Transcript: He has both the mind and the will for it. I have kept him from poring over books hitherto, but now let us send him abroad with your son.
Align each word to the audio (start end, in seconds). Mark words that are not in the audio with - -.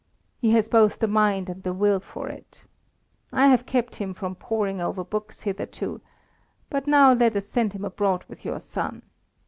He 0.39 0.49
has 0.53 0.67
both 0.67 0.97
the 0.97 1.07
mind 1.07 1.47
and 1.47 1.61
the 1.61 1.73
will 1.75 1.99
for 1.99 2.27
it. 2.27 2.65
I 3.31 3.45
have 3.49 3.67
kept 3.67 3.97
him 3.97 4.15
from 4.15 4.33
poring 4.33 4.81
over 4.81 5.03
books 5.03 5.41
hitherto, 5.43 6.01
but 6.71 6.87
now 6.87 7.13
let 7.13 7.35
us 7.35 7.45
send 7.45 7.73
him 7.73 7.85
abroad 7.85 8.25
with 8.27 8.43
your 8.43 8.59
son. 8.59 9.03